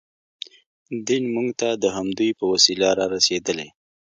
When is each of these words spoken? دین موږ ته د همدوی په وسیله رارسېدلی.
دین 1.07 1.23
موږ 1.35 1.49
ته 1.59 1.69
د 1.83 1.85
همدوی 1.97 2.31
په 2.39 2.45
وسیله 2.53 2.87
رارسېدلی. 2.99 3.69